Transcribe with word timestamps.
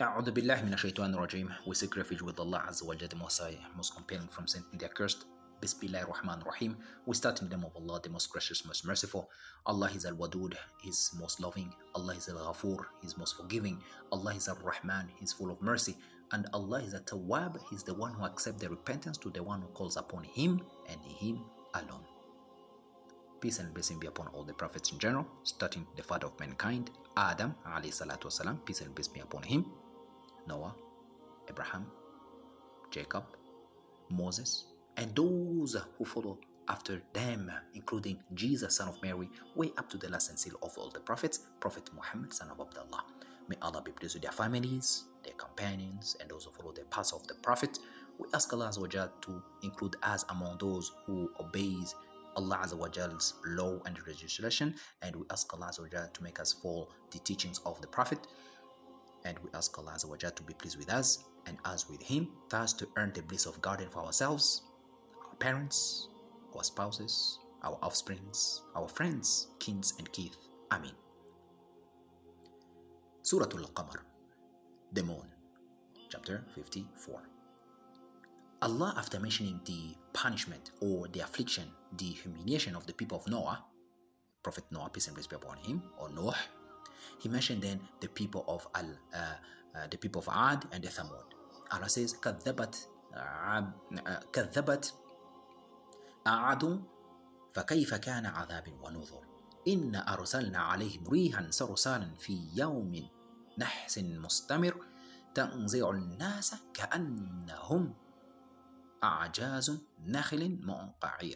A'udhu 0.00 0.32
billahi 0.32 0.64
minashaitan 0.64 1.14
rajim. 1.14 1.50
We 1.66 1.74
seek 1.74 1.94
refuge 1.94 2.22
with 2.22 2.40
Allah 2.40 2.64
Azza 2.66 2.86
wa 2.86 2.94
Jalla, 2.94 3.10
the 3.10 3.16
Most 3.16 3.38
High, 3.38 3.58
most 3.76 3.94
compelling 3.94 4.28
from 4.28 4.46
sin 4.46 4.64
the 4.72 4.86
accursed. 4.86 5.26
Bismillah 5.60 6.06
Rahman 6.06 6.42
Rahim. 6.46 6.78
We 7.04 7.14
start 7.14 7.42
in 7.42 7.50
the 7.50 7.56
name 7.58 7.66
of 7.66 7.76
Allah, 7.76 8.00
the 8.02 8.08
most 8.08 8.30
gracious, 8.30 8.64
most 8.64 8.86
merciful. 8.86 9.28
Allah 9.66 9.90
is 9.94 10.06
Al 10.06 10.14
Wadud, 10.14 10.54
He's 10.80 11.10
most 11.20 11.38
loving. 11.38 11.70
Allah 11.94 12.14
is 12.14 12.30
Al 12.30 12.36
Ghafur, 12.36 12.78
He's 13.02 13.18
most 13.18 13.36
forgiving. 13.36 13.78
Allah 14.10 14.34
is 14.34 14.48
Al 14.48 14.56
Rahman, 14.64 15.10
He's 15.20 15.34
full 15.34 15.50
of 15.50 15.60
mercy. 15.60 15.94
And 16.32 16.46
Allah 16.54 16.80
is 16.80 16.94
Al 16.94 17.00
Tawwab, 17.00 17.58
He's 17.68 17.82
the 17.82 17.92
one 17.92 18.14
who 18.14 18.24
accepts 18.24 18.62
the 18.62 18.70
repentance 18.70 19.18
to 19.18 19.28
the 19.28 19.42
one 19.42 19.60
who 19.60 19.68
calls 19.68 19.98
upon 19.98 20.24
Him 20.24 20.62
and 20.88 20.98
Him 21.04 21.44
alone. 21.74 22.06
Peace 23.40 23.58
and 23.58 23.72
blessing 23.72 23.98
be 23.98 24.06
upon 24.06 24.28
all 24.28 24.44
the 24.44 24.52
prophets 24.52 24.92
in 24.92 24.98
general, 24.98 25.26
starting 25.44 25.86
the 25.96 26.02
father 26.02 26.26
of 26.26 26.38
mankind, 26.38 26.90
Adam, 27.16 27.54
alayhi 27.66 27.92
salatu 27.92 28.26
wasalam, 28.26 28.62
peace 28.66 28.82
and 28.82 28.94
blessing 28.94 29.14
be 29.14 29.20
upon 29.20 29.42
him, 29.42 29.64
Noah, 30.50 30.74
Abraham, 31.48 31.86
Jacob, 32.90 33.24
Moses, 34.10 34.64
and 34.96 35.14
those 35.14 35.76
who 35.96 36.04
follow 36.04 36.38
after 36.68 37.00
them, 37.12 37.50
including 37.74 38.18
Jesus, 38.34 38.76
son 38.76 38.88
of 38.88 39.00
Mary, 39.00 39.28
way 39.54 39.72
up 39.78 39.88
to 39.90 39.96
the 39.96 40.08
last 40.08 40.28
and 40.30 40.38
seal 40.38 40.54
of 40.62 40.76
all 40.76 40.90
the 40.90 40.98
prophets, 41.00 41.46
Prophet 41.60 41.88
Muhammad, 41.94 42.32
son 42.32 42.50
of 42.50 42.60
Abdullah. 42.60 43.04
May 43.48 43.56
Allah 43.62 43.80
be 43.84 43.92
pleased 43.92 44.14
with 44.14 44.22
their 44.22 44.32
families, 44.32 45.04
their 45.24 45.34
companions, 45.34 46.16
and 46.20 46.28
those 46.28 46.44
who 46.44 46.50
follow 46.50 46.72
the 46.72 46.84
path 46.84 47.12
of 47.12 47.26
the 47.28 47.34
Prophet. 47.34 47.78
We 48.18 48.26
ask 48.34 48.52
Allah 48.52 48.70
to 48.72 49.42
include 49.62 49.96
us 50.02 50.24
among 50.30 50.58
those 50.58 50.92
who 51.06 51.30
obeys 51.40 51.94
Allah 52.36 52.60
Azza 52.64 52.76
wa 52.76 52.88
Jall's 52.88 53.34
law 53.46 53.78
and 53.86 53.98
legislation, 54.06 54.74
and 55.02 55.16
we 55.16 55.22
ask 55.30 55.52
Allah 55.54 55.70
to 55.72 56.22
make 56.22 56.40
us 56.40 56.52
follow 56.52 56.88
the 57.12 57.18
teachings 57.20 57.60
of 57.66 57.80
the 57.80 57.88
Prophet. 57.88 58.26
And 59.24 59.38
we 59.40 59.50
ask 59.54 59.76
Allah 59.78 59.96
to 59.98 60.42
be 60.42 60.54
pleased 60.54 60.78
with 60.78 60.90
us 60.92 61.24
and 61.46 61.58
us 61.64 61.88
with 61.88 62.02
Him, 62.02 62.28
thus 62.48 62.72
to 62.74 62.88
earn 62.96 63.12
the 63.14 63.22
bliss 63.22 63.46
of 63.46 63.60
garden 63.60 63.88
for 63.90 64.00
ourselves, 64.00 64.62
our 65.28 65.34
parents, 65.36 66.08
our 66.54 66.64
spouses, 66.64 67.38
our 67.62 67.78
offsprings, 67.82 68.62
our 68.74 68.88
friends, 68.88 69.48
kins, 69.58 69.94
and 69.98 70.10
kith. 70.12 70.36
Amen. 70.72 70.92
Surah 73.22 73.44
Al-Qamar, 73.44 74.00
the 74.92 75.02
moon, 75.02 75.26
chapter 76.08 76.44
54. 76.54 77.22
Allah, 78.62 78.94
after 78.96 79.18
mentioning 79.20 79.60
the 79.64 79.94
punishment 80.12 80.70
or 80.80 81.08
the 81.08 81.20
affliction, 81.20 81.64
the 81.96 82.06
humiliation 82.06 82.76
of 82.76 82.86
the 82.86 82.92
people 82.92 83.18
of 83.18 83.28
Noah, 83.28 83.64
Prophet 84.42 84.64
Noah, 84.70 84.90
peace 84.90 85.06
and 85.06 85.16
peace 85.16 85.26
be 85.26 85.36
upon 85.36 85.56
him, 85.58 85.82
or 85.98 86.10
Noah, 86.10 86.36
he 87.18 87.28
mentioned 87.28 87.62
then 87.62 87.80
the 88.00 88.08
people 88.08 88.44
of 88.48 88.66
Al, 88.74 88.90
uh, 89.14 89.18
uh, 89.74 89.86
the 89.90 89.96
people 89.96 90.20
of 90.20 90.28
Ad 90.32 90.66
and 90.72 90.82
the 90.84 90.88
Thamud. 90.88 91.24
Allah 91.72 91.88
says, 91.88 92.14
كذبت 92.14 92.88
كذبت 94.32 94.94
عاد 96.26 96.82
فكيف 97.54 97.94
كان 97.94 98.26
عذاب 98.26 98.78
ونذر 98.82 99.24
إن 99.68 99.96
أرسلنا 99.96 100.58
عليهم 100.58 101.08
ريحا 101.08 101.46
صرصارا 101.50 102.14
في 102.18 102.48
يوم 102.54 103.08
نحس 103.58 103.98
مستمر 103.98 104.86
تنزع 105.34 105.90
الناس 105.90 106.54
كأنهم 106.74 107.94
أعجاز 109.04 109.80
نخل 110.06 110.58
منقعر 110.62 111.34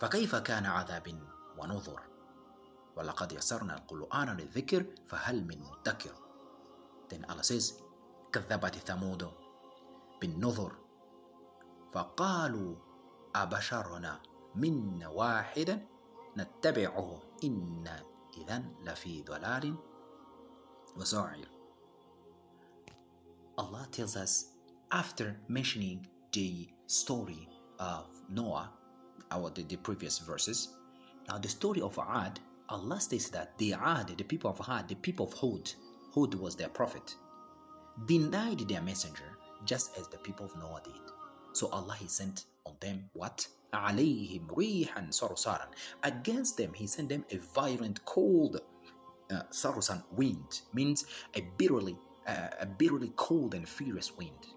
فكيف 0.00 0.36
كان 0.36 0.66
عذاب 0.66 1.22
ونذر 1.58 2.07
ولقد 2.96 3.32
يسرنا 3.32 3.74
القرآن 3.74 4.36
للذكر 4.36 4.86
فهل 5.06 5.44
من 5.44 5.62
مدكر 5.62 6.14
Then 7.08 7.24
Allah 7.24 7.42
says 7.42 7.72
كذبت 8.32 8.74
ثمود 8.74 9.30
بالنذر 10.20 10.72
فقالوا 11.92 12.76
أبشرنا 13.34 14.20
من 14.54 15.04
واحدا 15.04 15.86
نتبعه 16.36 17.22
إن 17.44 17.88
إذا 18.38 18.64
لفي 18.84 19.22
ضلال 19.22 19.74
وسعير 20.96 21.48
Allah 23.58 23.88
tells 23.90 24.16
us 24.16 24.54
after 24.92 25.36
mentioning 25.48 26.06
the 26.32 26.68
story 26.86 27.48
of 27.80 28.06
Noah, 28.30 28.70
our 29.32 29.50
the, 29.50 29.62
the 29.64 29.76
previous 29.76 30.18
verses. 30.20 30.68
Now 31.28 31.38
the 31.38 31.48
story 31.48 31.80
of 31.80 31.98
Ad, 31.98 32.38
Allah 32.69 32.99
states 32.99 33.29
that 33.29 33.57
the 33.57 33.73
Ad, 33.73 34.13
the 34.17 34.23
people 34.23 34.49
of 34.49 34.61
Ad, 34.67 34.87
the 34.87 34.95
people 34.95 35.27
of 35.27 35.33
Hud, 35.33 35.71
Hud 36.13 36.33
was 36.35 36.55
their 36.55 36.69
prophet, 36.69 37.15
denied 38.05 38.59
their 38.67 38.81
messenger 38.81 39.37
just 39.65 39.97
as 39.97 40.07
the 40.07 40.17
people 40.17 40.45
of 40.45 40.55
Noah 40.57 40.81
did. 40.83 40.93
So 41.53 41.69
Allah 41.69 41.95
He 41.99 42.07
sent 42.07 42.45
on 42.65 42.75
them 42.79 43.09
what? 43.13 43.47
عليهم 43.73 44.47
ريحا 44.51 45.09
صرصارا. 45.11 45.67
Against 46.03 46.57
them 46.57 46.73
He 46.73 46.87
sent 46.87 47.09
them 47.09 47.25
a 47.31 47.37
violent 47.37 48.03
cold 48.05 48.61
uh, 49.31 49.43
sarusan 49.51 50.03
wind 50.11 50.61
means 50.73 51.05
a 51.35 51.41
bitterly 51.57 51.97
uh, 52.27 52.49
a 52.59 52.65
bitterly 52.65 53.11
cold 53.15 53.53
and 53.53 53.67
furious 53.67 54.15
wind. 54.17 54.47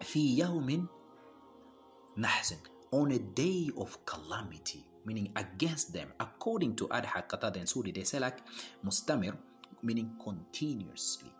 في 0.00 0.38
يوم 0.38 0.88
نحس 2.18 2.54
on 2.91 3.11
a 3.11 3.19
day 3.19 3.69
of 3.77 4.03
calamity 4.05 4.85
meaning 5.05 5.31
against 5.35 5.93
them 5.93 6.11
according 6.19 6.75
to 6.75 6.87
Adha 6.89 7.27
Qatada 7.27 7.55
and 7.57 7.65
Suri 7.65 7.93
they 7.93 8.03
say 8.03 8.19
like 8.19 8.39
mustamir 8.85 9.35
meaning 9.81 10.11
continuously. 10.23 11.31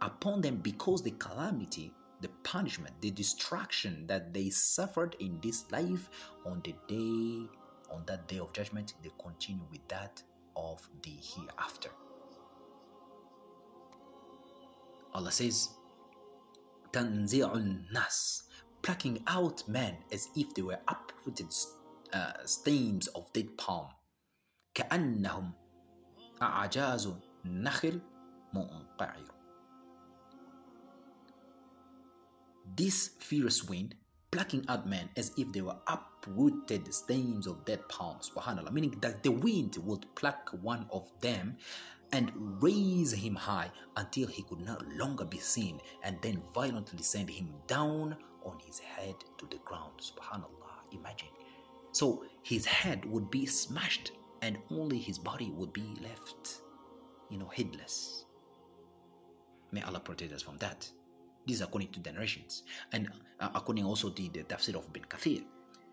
Upon 0.00 0.40
them 0.40 0.56
because 0.56 1.02
the 1.02 1.10
calamity 1.12 1.92
the 2.20 2.28
punishment 2.44 2.94
the 3.00 3.10
destruction 3.10 4.06
that 4.06 4.32
they 4.32 4.50
suffered 4.50 5.16
in 5.20 5.38
this 5.42 5.70
life 5.72 6.10
on 6.46 6.60
the 6.64 6.74
day 6.86 7.48
on 7.90 8.02
that 8.06 8.28
day 8.28 8.38
of 8.38 8.52
judgment 8.52 8.94
they 9.02 9.10
continue 9.22 9.64
with 9.70 9.86
that 9.88 10.22
of 10.56 10.86
the 11.02 11.10
hereafter. 11.10 11.90
Allah 15.12 15.32
says 15.32 15.70
tanzi'un 16.92 17.90
nas, 17.92 18.44
plucking 18.81 19.23
out 19.27 19.67
men 19.67 19.97
as 20.11 20.29
if 20.35 20.53
they 20.53 20.61
were 20.61 20.79
uprooted 20.87 21.53
uh, 22.13 22.33
stems 22.45 23.07
of 23.07 23.31
dead 23.33 23.57
palm. 23.57 23.87
كأنهم 24.75 25.51
أعجاز 26.41 27.13
نخل 27.45 28.01
منقعر. 28.53 29.25
This 32.77 33.09
fierce 33.19 33.63
wind 33.63 33.95
plucking 34.31 34.65
out 34.67 34.85
men 34.85 35.09
as 35.15 35.31
if 35.37 35.51
they 35.53 35.61
were 35.61 35.77
uprooted 35.87 36.93
stems 36.93 37.47
of 37.47 37.63
dead 37.63 37.87
palms, 37.87 38.29
subhanAllah, 38.29 38.71
meaning 38.71 38.91
that 39.01 39.23
the 39.23 39.31
wind 39.31 39.77
would 39.77 40.05
pluck 40.15 40.49
one 40.61 40.85
of 40.91 41.09
them 41.21 41.55
and 42.11 42.31
raise 42.61 43.13
him 43.13 43.35
high 43.35 43.71
until 43.95 44.27
he 44.27 44.43
could 44.43 44.59
no 44.59 44.77
longer 44.97 45.25
be 45.25 45.39
seen, 45.39 45.79
and 46.03 46.21
then 46.21 46.41
violently 46.53 47.01
send 47.01 47.29
him 47.29 47.53
down 47.67 48.15
on 48.43 48.57
his 48.59 48.79
head 48.79 49.15
to 49.37 49.45
the 49.47 49.57
ground. 49.65 49.93
Subhanallah, 49.99 50.91
imagine. 50.91 51.29
So 51.91 52.25
his 52.43 52.65
head 52.65 53.05
would 53.05 53.31
be 53.31 53.45
smashed, 53.45 54.11
and 54.41 54.57
only 54.69 54.97
his 54.97 55.17
body 55.17 55.51
would 55.55 55.73
be 55.73 55.95
left, 56.01 56.61
you 57.29 57.37
know, 57.37 57.47
headless. 57.47 58.25
May 59.71 59.81
Allah 59.81 59.99
protect 59.99 60.33
us 60.33 60.41
from 60.41 60.57
that. 60.57 60.89
This 61.47 61.57
is 61.57 61.61
according 61.61 61.91
to 61.91 61.99
the 61.99 62.11
narrations, 62.11 62.63
and 62.91 63.09
uh, 63.39 63.49
according 63.55 63.85
also 63.85 64.09
to 64.09 64.21
the 64.21 64.43
tafsir 64.43 64.75
of 64.75 64.91
Bin 64.93 65.03
Kathir. 65.03 65.43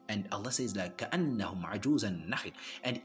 And 0.09 0.27
Allah 0.33 0.51
says 0.51 0.77
like 0.77 0.97
كأنهم 0.99 1.67
عجوزا 1.67 2.11
نخل 2.29 2.53
and 2.85 3.01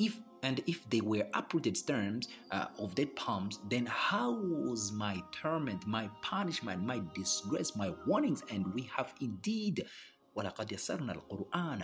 if 0.00 0.18
and 0.42 0.62
if 0.66 0.88
they 0.90 1.00
were 1.00 1.26
uprooted 1.34 1.76
stems 1.76 2.28
uh, 2.52 2.66
of 2.78 2.94
dead 2.94 3.16
palms, 3.16 3.58
then 3.68 3.86
how 3.86 4.32
was 4.32 4.92
my 4.92 5.22
torment, 5.32 5.86
my 5.86 6.08
punishment, 6.22 6.82
my 6.82 7.00
disgrace, 7.14 7.74
my 7.74 7.92
warnings? 8.06 8.42
And 8.50 8.72
we 8.74 8.82
have 8.94 9.12
indeed 9.20 9.86
وَلَقَدْ 10.36 10.68
يَسَّرْنَا 10.68 11.16
الْقُرْآنَ 11.16 11.82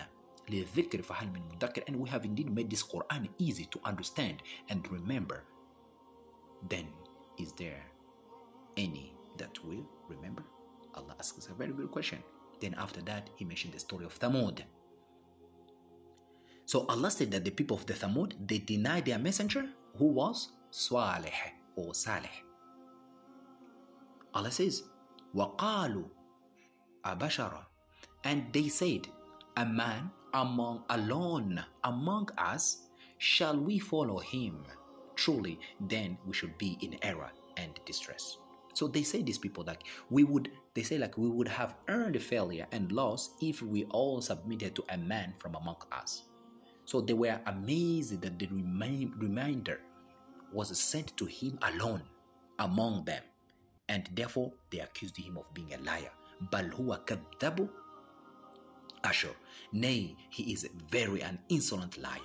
لِلذِّكْرِ 0.51 1.03
فَهَلْ 1.03 1.33
مِن 1.33 1.43
مُدَّكِرٍ 1.51 1.83
And 1.87 1.97
we 1.97 2.09
have 2.11 2.25
indeed 2.25 2.55
made 2.55 2.71
this 2.71 2.83
Quran 2.83 3.29
easy 3.39 3.65
to 3.67 3.81
understand 3.85 4.43
and 4.69 4.87
remember. 4.93 5.45
Then 6.69 6.89
is 7.39 7.53
there 7.53 7.83
any 8.77 9.15
that 9.39 9.59
will 9.65 9.87
remember? 10.09 10.45
Allah 10.95 11.17
asks 11.19 11.49
a 11.49 11.55
very 11.55 11.73
good 11.73 11.91
question. 11.91 12.23
Then 12.61 12.75
after 12.75 13.01
that, 13.03 13.31
he 13.37 13.45
mentioned 13.45 13.73
the 13.73 13.79
story 13.79 14.05
of 14.05 14.19
Thamud. 14.19 14.63
So 16.67 16.87
Allah 16.87 17.11
said 17.11 17.31
that 17.33 17.45
the 17.45 17.51
people 17.51 17.77
of 17.77 17.87
the 17.87 17.95
Thamud, 17.95 18.35
they 18.47 18.59
denied 18.59 19.07
their 19.07 19.19
messenger 19.19 19.67
who 19.97 20.07
was 20.07 20.49
Salih 20.71 21.33
or 21.77 21.95
Salih. 21.95 22.33
Allah 24.35 24.51
says, 24.51 24.85
وَقَالُوا 25.35 26.09
أَبَشَرًا 27.05 27.65
And 28.25 28.47
they 28.53 28.69
said, 28.69 29.09
a 29.57 29.67
man 29.67 30.11
among 30.33 30.85
alone 30.89 31.63
among 31.85 32.29
us, 32.39 32.89
shall 33.19 33.59
we 33.59 33.79
follow 33.79 34.19
him? 34.19 34.65
truly 35.17 35.59
then 35.81 36.19
we 36.27 36.35
should 36.35 36.57
be 36.59 36.77
in 36.81 36.97
error 37.03 37.31
and 37.57 37.79
distress. 37.87 38.39
So 38.75 38.89
they 38.89 39.03
say 39.03 39.23
these 39.23 39.39
people 39.39 39.65
like 39.65 39.85
we 40.11 40.25
would 40.25 40.51
they 40.75 40.83
say 40.83 40.99
like 40.99 41.19
we 41.19 41.29
would 41.29 41.49
have 41.49 41.75
earned 41.89 42.21
failure 42.23 42.67
and 42.73 42.91
loss 42.91 43.31
if 43.41 43.63
we 43.63 43.85
all 43.91 44.21
submitted 44.21 44.75
to 44.77 44.85
a 44.89 44.97
man 44.97 45.35
from 45.39 45.55
among 45.55 45.77
us. 45.93 46.25
So 46.87 47.01
they 47.01 47.15
were 47.15 47.41
amazed 47.47 48.21
that 48.21 48.39
the 48.39 48.47
remind, 48.47 49.21
reminder 49.23 49.81
was 50.53 50.77
sent 50.79 51.17
to 51.17 51.25
him 51.25 51.59
alone 51.63 52.03
among 52.59 53.05
them, 53.05 53.23
and 53.89 54.09
therefore 54.15 54.53
they 54.71 54.81
accused 54.81 55.17
him 55.17 55.39
of 55.39 55.53
being 55.55 55.73
a 55.75 55.79
liar. 55.79 56.11
بل 56.51 56.73
هو 56.73 57.05
كذب 57.07 57.69
Ashur. 59.05 59.35
Nay, 59.73 60.17
he 60.31 60.53
is 60.53 60.69
very 60.91 61.23
an 61.23 61.39
insolent 61.49 61.99
liar. 61.99 62.21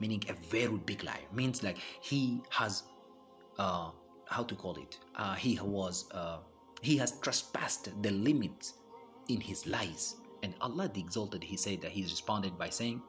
Meaning 0.00 0.24
a 0.28 0.32
very 0.50 0.78
big 0.78 1.04
liar. 1.04 1.26
Means 1.32 1.62
like 1.62 1.78
he 2.00 2.40
has 2.50 2.84
uh 3.58 3.90
how 4.26 4.42
to 4.42 4.54
call 4.54 4.76
it? 4.76 4.98
Uh 5.14 5.34
he 5.34 5.58
was 5.62 6.10
uh 6.12 6.38
he 6.82 6.96
has 6.96 7.18
trespassed 7.20 7.90
the 8.02 8.10
limits 8.10 8.74
in 9.28 9.40
his 9.40 9.66
lies. 9.66 10.16
and 10.45 10.53
Allah 10.61 10.87
the 10.93 11.01
Exalted, 11.01 11.43
He 11.43 11.57
said 11.57 11.81
that 11.81 11.89
He 11.89 12.03
responded 12.03 12.55
by 12.55 12.69
saying, 12.69 13.01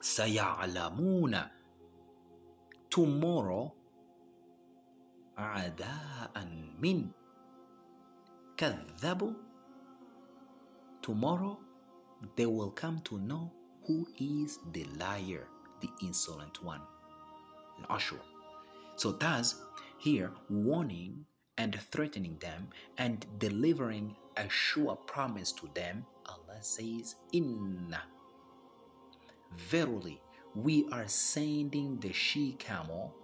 Sayalamuna. 0.00 1.50
Tomorrow, 2.88 3.74
Ada'an 5.38 6.80
min. 6.80 7.12
Kadhabu. 8.56 9.34
Tomorrow, 11.02 11.58
they 12.36 12.46
will 12.46 12.70
come 12.70 13.00
to 13.04 13.18
know 13.18 13.52
who 13.84 14.08
is 14.18 14.60
the 14.72 14.84
liar, 14.98 15.46
the 15.82 15.90
insolent 16.00 16.64
one. 16.64 16.80
Ashura. 17.90 17.96
Ashur. 17.96 18.20
So, 18.96 19.12
thus, 19.12 19.60
here, 19.98 20.32
warning 20.48 21.26
and 21.58 21.78
threatening 21.92 22.38
them 22.38 22.68
and 22.96 23.26
delivering 23.36 24.16
a 24.38 24.48
sure 24.48 24.96
promise 24.96 25.52
to 25.52 25.68
them 25.74 26.06
Allah 26.26 26.58
says, 26.60 27.16
Inna. 27.32 28.02
Verily, 29.56 30.20
we 30.54 30.86
are 30.92 31.06
sending 31.08 31.98
the 32.00 32.12
she 32.12 32.52
camel 32.52 33.14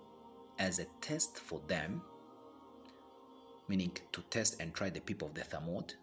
as 0.59 0.79
a 0.79 0.87
test 1.01 1.39
for 1.39 1.61
them, 1.67 2.03
meaning 3.69 3.97
to 4.13 4.21
test 4.31 4.61
and 4.61 4.75
try 4.75 4.91
the 4.91 5.01
people 5.01 5.29
of 5.29 5.35
the 5.35 5.43
Thamud, 5.43 5.95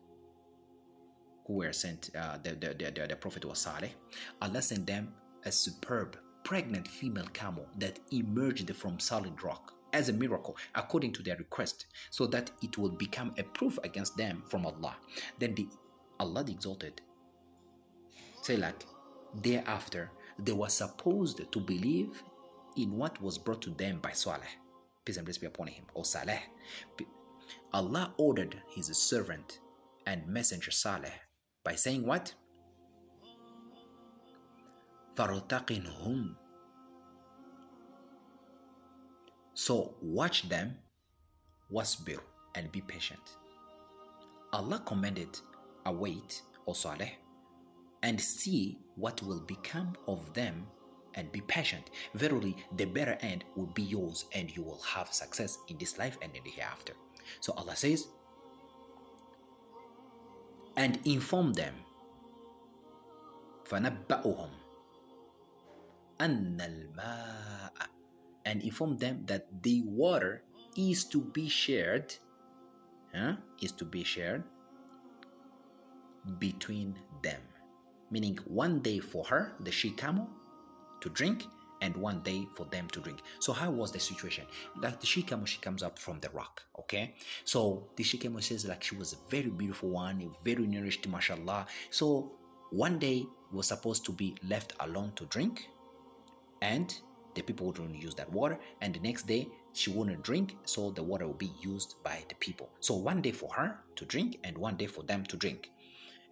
who 1.45 1.53
were 1.53 1.73
sent, 1.73 2.09
uh, 2.17 2.38
the, 2.44 2.51
the, 2.55 2.73
the, 2.73 3.07
the 3.07 3.15
prophet 3.15 3.45
was 3.45 3.59
Saleh. 3.59 3.91
Allah 4.41 4.61
sent 4.61 4.85
them 4.88 5.13
a 5.45 5.51
superb, 5.51 6.17
pregnant 6.43 6.88
female 6.88 7.27
camel 7.33 7.67
that 7.77 8.00
emerged 8.11 8.73
from 8.75 9.00
solid 9.00 9.41
rock 9.43 9.73
as 9.93 10.09
a 10.09 10.13
miracle 10.13 10.57
according 10.75 11.13
to 11.13 11.23
their 11.23 11.38
request 11.38 11.85
so 12.09 12.27
that 12.27 12.51
it 12.61 12.77
will 12.77 12.89
become 12.89 13.33
a 13.38 13.43
proof 13.43 13.79
against 13.83 14.17
them 14.17 14.43
from 14.47 14.65
Allah. 14.65 14.95
Then 15.39 15.55
the 15.55 15.67
Allah 16.20 16.44
the 16.44 16.52
Exalted 16.52 17.00
say 18.43 18.56
like 18.56 18.84
thereafter 19.43 20.10
they 20.38 20.52
were 20.52 20.69
supposed 20.69 21.40
to 21.50 21.60
believe 21.60 22.22
in 22.76 22.96
what 22.96 23.20
was 23.22 23.38
brought 23.38 23.62
to 23.62 23.70
them 23.70 23.99
by 24.00 24.12
Saleh. 24.12 24.40
Peace 25.04 25.16
and 25.16 25.26
blessings 25.26 25.40
be 25.40 25.46
upon 25.46 25.66
him, 25.66 25.84
or 25.94 26.04
Saleh. 26.04 26.40
Allah 27.72 28.14
ordered 28.16 28.60
his 28.75 28.87
servant 28.96 29.60
and 30.06 30.26
messenger 30.26 30.70
Saleh 30.70 31.12
by 31.64 31.75
saying 31.75 32.06
what? 32.06 32.34
فَارْتَقِنْهُمْ 35.16 36.34
So 39.54 39.94
watch 40.00 40.49
them, 40.49 40.76
wasbir, 41.70 42.19
and 42.54 42.72
be 42.72 42.81
patient. 42.81 43.37
Allah 44.52 44.82
commanded, 44.87 45.38
await, 45.87 46.43
O 46.66 46.72
Saleh, 46.72 47.12
and 48.02 48.20
see 48.20 48.78
what 48.96 49.22
will 49.22 49.40
become 49.40 49.94
of 50.06 50.32
them 50.34 50.66
and 51.14 51.31
be 51.32 51.40
patient. 51.43 51.90
Verily, 52.14 52.56
the 52.76 52.84
better 52.84 53.19
end 53.20 53.44
will 53.56 53.66
be 53.75 53.82
yours, 53.82 54.26
and 54.32 54.54
you 54.54 54.62
will 54.62 54.81
have 54.82 55.12
success 55.12 55.58
in 55.69 55.78
this 55.78 55.99
life 55.99 56.19
and 56.22 56.34
in 56.34 56.43
the 56.44 56.50
hereafter. 56.50 56.94
So 57.40 57.52
Allah 57.54 57.76
says, 57.76 58.08
and 60.76 60.99
inform 61.04 61.52
them. 61.52 61.75
فنبأهم 63.64 64.50
أن 66.20 66.60
الماء 66.60 67.88
and 68.44 68.62
inform 68.62 68.96
them 68.96 69.25
that 69.26 69.46
the 69.62 69.82
water 69.87 70.43
is 70.76 71.04
to 71.04 71.20
be 71.20 71.49
shared 71.49 72.14
huh, 73.14 73.37
is 73.60 73.72
to 73.72 73.84
be 73.84 74.02
shared 74.04 74.43
between 76.39 76.95
them. 77.21 77.41
Meaning 78.12 78.39
one 78.45 78.79
day 78.79 79.00
for 79.00 79.24
her 79.25 79.53
the 79.59 79.71
she 79.71 79.91
camel 79.91 80.29
to 81.01 81.09
drink 81.09 81.45
and 81.81 81.95
one 81.95 82.21
day 82.21 82.47
for 82.56 82.65
them 82.65 82.88
to 82.89 83.00
drink. 83.00 83.21
So 83.39 83.53
how 83.53 83.69
was 83.69 83.91
the 83.91 84.00
situation? 84.00 84.45
Like 84.81 85.00
the 85.00 85.06
she 85.06 85.21
camel 85.21 85.45
she 85.45 85.59
comes 85.59 85.83
up 85.83 86.00
from 86.00 86.19
the 86.19 86.29
rock 86.29 86.63
okay? 86.79 87.15
So 87.44 87.88
the 87.95 88.03
she 88.03 88.18
camel 88.18 88.41
says 88.41 88.65
like 88.65 88.83
she 88.83 88.95
was 88.95 89.13
a 89.13 89.29
very 89.29 89.50
beautiful 89.50 89.89
one 89.89 90.29
very 90.44 90.65
nourished 90.65 91.07
mashallah. 91.07 91.68
So 91.89 92.31
one 92.71 93.00
day 93.00 93.25
was 93.51 93.68
supposed 93.68 94.06
to 94.06 94.12
be 94.12 94.35
left 94.47 94.74
alone 94.79 95.13
to 95.15 95.25
drink 95.25 95.68
and 96.62 96.94
the 97.35 97.44
people 97.44 97.68
wouldn't 97.68 98.01
use 98.01 98.15
that 98.15 98.31
water. 98.31 98.59
And 98.81 98.94
the 98.94 99.00
next 99.00 99.27
day 99.27 99.47
she 99.74 99.91
wouldn't 99.91 100.24
drink 100.24 100.57
so 100.65 100.89
the 100.89 101.03
water 101.03 101.27
will 101.27 101.35
be 101.35 101.51
used 101.62 101.95
by 102.03 102.24
the 102.27 102.35
people. 102.35 102.69
So 102.79 102.95
one 102.95 103.21
day 103.21 103.31
for 103.31 103.53
her 103.53 103.79
to 103.95 104.06
drink 104.06 104.39
and 104.44 104.57
one 104.57 104.75
day 104.75 104.88
for 104.88 105.03
them 105.03 105.24
to 105.25 105.38
drink 105.38 105.69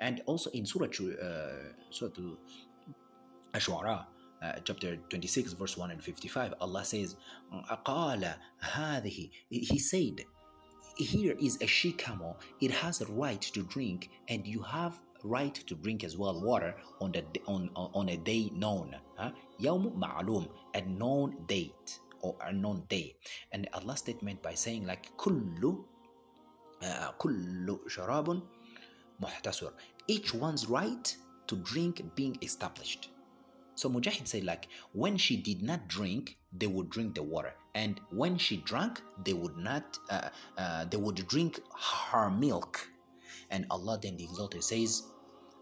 and 0.00 0.22
also 0.26 0.50
in 0.50 0.66
surah 0.66 0.86
uh, 0.86 1.72
surah 1.90 2.10
ash-shu'ara 3.54 4.06
uh, 4.42 4.52
chapter 4.64 4.96
26 5.08 5.52
verse 5.52 5.76
1 5.76 5.90
and 5.90 6.02
55 6.02 6.54
allah 6.60 6.84
says 6.84 7.16
قال 7.84 8.34
هذه 8.60 9.30
he 9.50 9.78
said 9.78 10.24
here 10.96 11.36
is 11.40 11.58
a 11.60 11.66
she 11.66 11.92
camel 11.92 12.38
it 12.60 12.70
has 12.70 13.00
a 13.00 13.06
right 13.06 13.40
to 13.40 13.62
drink 13.62 14.10
and 14.28 14.46
you 14.46 14.62
have 14.62 15.00
right 15.24 15.54
to 15.54 15.74
drink 15.74 16.04
as 16.04 16.16
well 16.16 16.40
water 16.40 16.74
on 17.00 17.12
the 17.12 17.24
on 17.46 17.70
on 17.74 18.08
a 18.08 18.16
day 18.16 18.50
known 18.54 18.96
huh? 19.16 19.30
يوم 19.60 19.98
معلوم 19.98 20.46
a 20.74 20.80
known 20.82 21.36
date 21.46 22.00
or 22.22 22.34
a 22.42 22.52
known 22.52 22.82
day 22.88 23.14
and 23.52 23.68
Allah 23.72 23.96
statement 23.96 24.42
by 24.42 24.54
saying 24.54 24.86
like 24.86 25.10
كل 25.16 25.76
uh, 26.82 27.10
كل 27.18 27.78
شراب 27.88 28.42
each 30.07 30.33
one's 30.33 30.67
right 30.67 31.15
to 31.47 31.55
drink 31.57 32.03
being 32.15 32.37
established. 32.41 33.09
So 33.75 33.89
Mujahid 33.89 34.27
said, 34.27 34.45
like, 34.45 34.67
when 34.93 35.17
she 35.17 35.35
did 35.35 35.61
not 35.61 35.87
drink, 35.87 36.37
they 36.57 36.67
would 36.67 36.89
drink 36.89 37.15
the 37.15 37.23
water, 37.23 37.53
and 37.73 37.99
when 38.09 38.37
she 38.37 38.57
drank, 38.57 39.01
they 39.25 39.33
would 39.33 39.57
not, 39.57 39.97
uh, 40.09 40.29
uh, 40.57 40.85
they 40.85 40.97
would 40.97 41.27
drink 41.27 41.59
her 42.11 42.29
milk. 42.29 42.89
And 43.51 43.65
Allah 43.69 43.99
then 44.01 44.15
the 44.15 44.23
Exalted 44.23 44.63
says, 44.63 45.03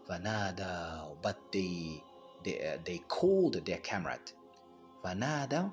"Vanada," 0.08 1.16
but 1.20 1.38
they 1.52 2.02
they 2.44 2.64
uh, 2.64 2.78
they 2.84 2.98
called 3.08 3.64
their 3.66 3.78
comrade, 3.78 4.32
"Vanada, 5.04 5.72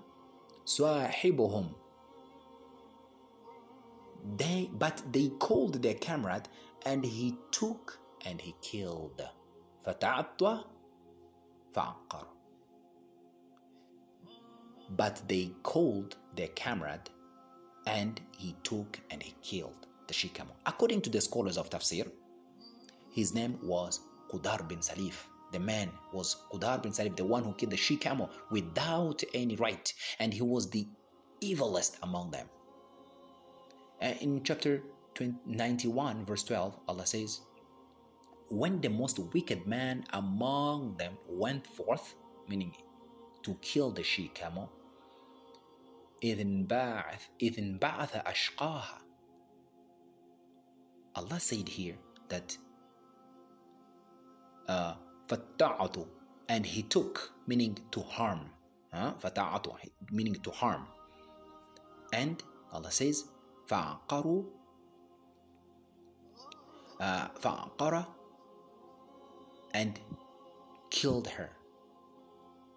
swahibuhum." 0.66 1.76
They 4.38 4.70
but 4.74 5.04
they 5.14 5.30
called 5.40 5.82
their 5.82 5.96
comrade 5.96 6.48
and 6.85 7.05
he 7.05 7.37
took 7.50 7.99
and 8.25 8.40
he 8.40 8.55
killed 8.61 9.23
فتعطى 9.87 10.64
فعقر 11.75 12.26
but 14.97 15.21
they 15.28 15.50
called 15.62 16.16
their 16.35 16.49
comrade 16.49 17.11
and 17.87 18.21
he 18.37 18.55
took 18.62 19.00
and 19.11 19.23
he 19.23 19.35
killed 19.43 19.87
the 20.07 20.14
she 20.14 20.28
camel 20.28 20.57
according 20.66 21.00
to 21.00 21.11
the 21.11 21.21
scholars 21.21 21.57
of 21.57 21.69
tafsir 21.69 22.11
his 23.16 23.33
name 23.33 23.59
was 23.62 24.00
Qudar 24.31 24.69
bin 24.69 24.81
Salif. 24.81 25.25
The 25.50 25.59
man 25.59 25.90
was 26.12 26.37
Qudar 26.52 26.83
bin 26.83 26.93
Salif, 26.93 27.16
the 27.16 27.25
one 27.25 27.45
who 27.45 27.55
killed 27.55 27.73
the 27.73 27.76
she 27.76 27.97
camel 27.97 28.31
without 28.50 29.23
any 29.33 29.57
right, 29.57 29.93
and 30.19 30.35
he 30.35 30.43
was 30.43 30.69
the 30.69 30.87
evilest 31.40 31.97
among 32.02 32.31
them. 32.31 32.47
Uh, 34.02 34.12
in 34.21 34.43
chapter 34.45 34.78
20, 34.78 34.85
91, 35.47 36.26
verse 36.26 36.45
12, 36.45 36.78
Allah 36.88 37.07
says, 37.07 37.40
When 38.49 38.81
the 38.81 38.90
most 38.90 39.19
wicked 39.33 39.66
man 39.66 40.05
among 40.12 40.97
them 40.97 41.16
went 41.28 41.66
forth, 41.66 42.14
meaning 42.49 42.73
to 43.43 43.55
kill 43.62 43.90
the 43.90 44.02
she 44.02 44.28
camel, 44.28 44.71
إذ 46.23 46.66
بعث 46.66 47.28
إذ 47.40 47.78
بعث 47.78 48.16
أشقاها 48.25 48.99
Allah 51.16 51.40
said 51.40 51.69
here 51.69 51.97
that 52.28 52.57
uh, 54.69 54.95
and 56.49 56.66
he 56.66 56.83
took, 56.83 57.33
meaning 57.47 57.78
to 57.90 58.00
harm, 58.00 58.50
huh? 58.93 59.14
meaning 60.11 60.35
to 60.35 60.50
harm. 60.50 60.87
And 62.12 62.43
Allah 62.73 62.93
says, 62.93 63.25
فَعَقَرُوا 63.69 64.45
uh, 67.00 67.28
فَعَقَرَ 67.40 68.07
and 69.75 70.00
killed 70.90 71.28
her. 71.28 71.50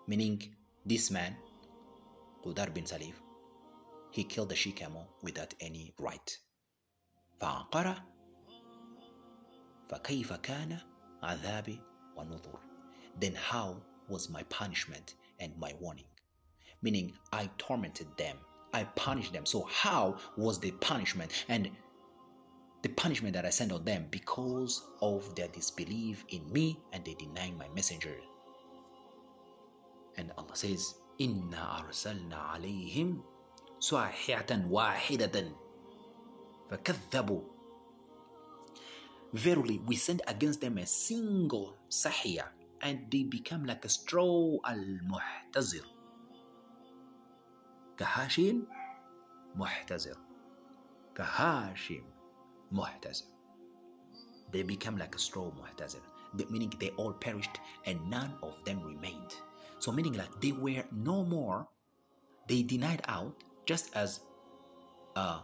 Meaning, 0.07 0.55
this 0.85 1.11
man, 1.11 1.35
Qudar 2.43 2.73
bin 2.73 2.83
Salif, 2.83 3.13
he 4.11 4.23
killed 4.23 4.49
the 4.49 4.55
she 4.55 4.71
camel 4.71 5.07
without 5.21 5.53
any 5.59 5.93
right. 5.99 6.39
فعقر 7.39 7.95
فكيف 9.89 10.33
كان 10.33 10.77
عذابي 11.23 11.81
ونذر 12.17 12.59
Then 13.19 13.35
how 13.35 13.77
was 14.07 14.29
my 14.29 14.43
punishment 14.43 15.15
and 15.39 15.57
my 15.57 15.73
warning? 15.79 16.05
Meaning 16.81 17.13
I 17.33 17.49
tormented 17.57 18.07
them, 18.17 18.37
I 18.73 18.83
punished 18.95 19.33
them. 19.33 19.45
So 19.45 19.63
how 19.63 20.17
was 20.37 20.59
the 20.59 20.71
punishment 20.71 21.45
and 21.49 21.69
the 22.84 22.90
punishment 22.90 23.32
that 23.32 23.46
I 23.46 23.50
send 23.50 23.72
on 23.72 23.82
them 23.82 24.04
because 24.10 24.84
of 25.00 25.34
their 25.34 25.48
disbelief 25.48 26.22
in 26.28 26.44
me 26.52 26.78
and 26.92 27.02
they 27.02 27.14
denying 27.14 27.56
my 27.56 27.64
messenger. 27.74 28.12
And 30.18 30.30
Allah 30.36 30.52
says, 30.52 30.92
Inna 31.18 31.80
arsalna 31.80 32.60
alayhim 32.60 33.24
sahihatan 33.80 34.68
wahidatan 34.68 35.56
fakathabu. 36.68 37.40
Verily, 39.32 39.80
we 39.86 39.96
send 39.96 40.20
against 40.28 40.60
them 40.60 40.76
a 40.76 40.84
single 40.84 41.78
sahiya 41.88 42.52
and 42.82 43.08
they 43.10 43.22
become 43.22 43.64
like 43.64 43.86
a 43.86 43.88
straw 43.88 44.60
al-muhtazir. 44.60 45.88
Kahashim 47.96 48.68
muhtazir. 49.56 50.20
Kahashim 51.16 52.13
muhtazim. 52.72 53.26
They 54.52 54.62
became 54.62 54.96
like 54.96 55.14
a 55.14 55.18
straw 55.18 55.50
muhtazim, 55.50 56.02
meaning 56.50 56.72
they 56.78 56.90
all 56.90 57.12
perished 57.12 57.60
and 57.86 57.98
none 58.08 58.32
of 58.42 58.64
them 58.64 58.82
remained. 58.82 59.34
So 59.78 59.92
meaning 59.92 60.14
like 60.14 60.40
they 60.40 60.52
were 60.52 60.84
no 60.92 61.24
more, 61.24 61.66
they 62.48 62.62
denied 62.62 63.02
out 63.08 63.34
just 63.66 63.94
as 63.96 64.20
uh, 65.16 65.40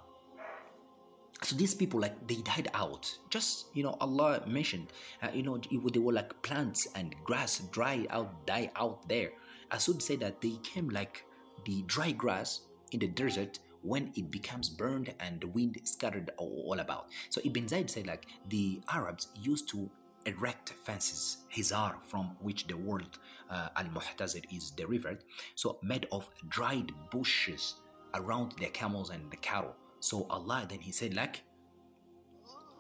so 1.42 1.56
these 1.56 1.74
people 1.74 2.00
like 2.00 2.14
they 2.26 2.36
died 2.36 2.68
out 2.74 3.10
just 3.30 3.66
you 3.74 3.82
know 3.82 3.96
allah 4.00 4.42
mentioned 4.46 4.92
uh, 5.22 5.28
you 5.32 5.42
know 5.42 5.58
they 5.92 5.98
were 5.98 6.12
like 6.12 6.30
plants 6.42 6.86
and 6.94 7.14
grass 7.24 7.60
dry 7.72 8.06
out 8.10 8.46
die 8.46 8.70
out 8.76 9.08
there 9.08 9.30
asub 9.72 10.02
said 10.02 10.20
that 10.20 10.40
they 10.40 10.56
came 10.62 10.88
like 10.90 11.24
the 11.64 11.82
dry 11.86 12.12
grass 12.12 12.62
in 12.92 13.00
the 13.00 13.08
desert 13.08 13.58
when 13.82 14.12
it 14.16 14.30
becomes 14.30 14.68
burned 14.68 15.12
and 15.20 15.40
the 15.40 15.46
wind 15.46 15.78
scattered 15.84 16.30
all 16.37 16.78
about 16.78 17.06
so 17.28 17.40
ibn 17.44 17.66
zaid 17.66 17.90
said 17.90 18.06
like 18.06 18.26
the 18.49 18.80
arabs 18.92 19.28
used 19.40 19.68
to 19.68 19.88
erect 20.26 20.75
fences 20.84 21.38
hizar 21.54 21.94
from 22.06 22.37
which 22.40 22.66
the 22.66 22.76
word 22.76 23.06
uh, 23.50 23.68
al-muhtazir 23.76 24.44
is 24.54 24.70
derived 24.70 25.25
so 25.54 25.78
made 25.82 26.06
of 26.12 26.28
dried 26.49 26.92
bushes 27.10 27.76
around 28.14 28.52
the 28.58 28.66
camels 28.66 29.10
and 29.10 29.30
the 29.30 29.37
cattle 29.38 29.75
so 30.00 30.26
Allah 30.30 30.66
then 30.68 30.80
He 30.80 30.92
said 30.92 31.14
like 31.14 31.42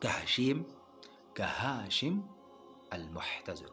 Kahashim 0.00 0.64
Kahashim 1.34 2.22
al 2.90 3.04
Muhtazir. 3.14 3.70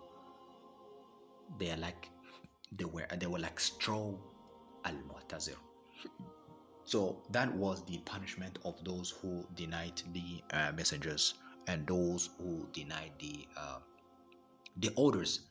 They 1.57 1.71
are 1.71 1.77
like 1.77 2.09
they 2.71 2.85
were 2.85 3.07
they 3.17 3.25
were 3.27 3.39
like 3.39 3.59
straw 3.59 4.13
al 4.85 4.97
Muhtazir. 5.09 5.55
So 6.87 7.21
that 7.31 7.53
was 7.53 7.83
the 7.83 7.97
punishment 7.99 8.59
of 8.63 8.81
those 8.85 9.11
who 9.21 9.45
denied 9.55 10.01
the 10.13 10.41
uh, 10.55 10.71
messengers 10.71 11.33
and 11.67 11.85
those 11.85 12.29
who 12.39 12.65
denied 12.71 13.11
the 13.19 13.45
uh, 13.57 13.79
the 14.77 14.91
orders 14.95 15.41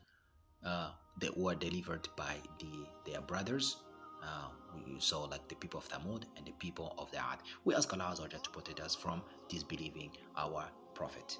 uh, 0.64 0.90
that 1.20 1.36
were 1.36 1.54
delivered 1.54 2.08
by 2.16 2.36
the 2.58 2.86
their 3.10 3.20
brothers 3.20 3.76
uh, 4.22 4.48
we 4.86 4.98
saw 4.98 5.24
like 5.24 5.46
the 5.48 5.54
people 5.56 5.78
of 5.78 5.88
Thamud 5.88 6.24
and 6.36 6.46
the 6.46 6.52
people 6.52 6.94
of 6.98 7.10
the 7.10 7.18
Ad. 7.18 7.38
We 7.64 7.74
ask 7.74 7.92
Allah 7.92 8.14
to 8.16 8.50
protect 8.50 8.80
us 8.80 8.94
from 8.94 9.22
disbelieving 9.48 10.10
our 10.36 10.64
Prophet. 10.94 11.38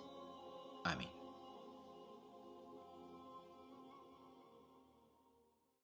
Amen. 0.85 1.16